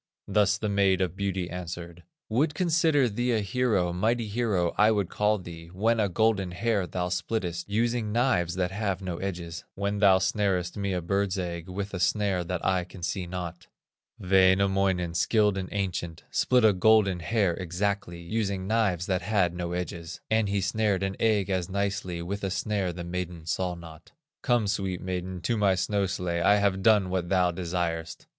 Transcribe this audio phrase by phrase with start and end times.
[0.27, 5.09] Thus the Maid of Beauty answered: "Would consider thee a hero, Mighty hero, I would
[5.09, 9.99] call thee, When a golden hair thou splittest, Using knives that have no edges; When
[9.99, 13.67] thou snarest me a bird's egg With a snare that I can see not."
[14.19, 20.19] Wainamoinen, skilled and ancient, Split a golden hair exactly, Using knives that had no edges;
[20.31, 24.13] And he snared an egg as nicely With a snare the maiden saw not.
[24.41, 28.25] "Come, sweet maiden, to my snow sledge, I have done what thou desirest."